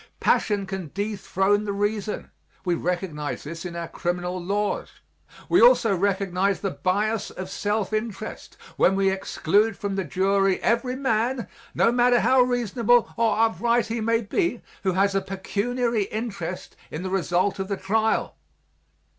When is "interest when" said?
7.93-8.95